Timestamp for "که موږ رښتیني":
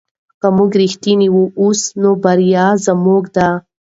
0.41-1.27